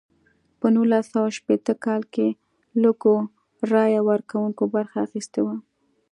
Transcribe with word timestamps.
په 0.59 0.67
نولس 0.75 1.05
سوه 1.13 1.29
شپیته 1.37 1.73
کال 1.85 2.01
کې 2.13 2.27
لږو 2.83 3.15
رایه 3.71 4.01
ورکوونکو 4.09 4.63
برخه 4.75 4.97
اخیستې 5.07 5.41
وه. 5.45 5.55